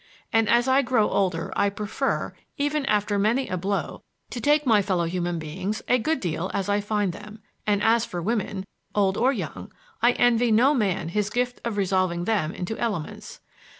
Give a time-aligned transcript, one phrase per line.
[0.33, 4.81] And as I grow older I prefer, even after many a blow, to take my
[4.81, 7.37] fellow human beings a good deal as I find them.
[7.67, 12.25] And as for women, old or young, I envy no man his gift of resolving
[12.25, 13.41] them into elements.